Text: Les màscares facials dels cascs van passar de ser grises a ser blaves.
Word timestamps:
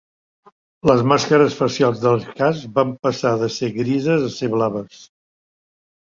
Les 0.91 1.01
màscares 1.09 1.57
facials 1.59 1.99
dels 2.05 2.25
cascs 2.39 2.63
van 2.77 2.93
passar 3.07 3.33
de 3.41 3.49
ser 3.57 3.69
grises 3.75 4.25
a 4.29 4.31
ser 4.37 4.49
blaves. 4.55 5.05